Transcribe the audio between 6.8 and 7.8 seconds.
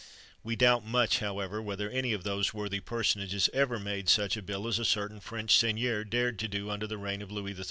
the reign of Louis XIII.